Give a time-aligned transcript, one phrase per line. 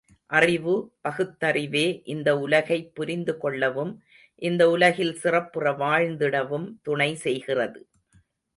[0.31, 0.75] அறிவு
[1.03, 3.93] பகுத்தறிவே இந்த உலகைப்புரிந்து கொள்ளவும்
[4.41, 7.79] இந்த உலகில் சிறப்புற வாழ்ந்திடவும் துணை செய்கிறது.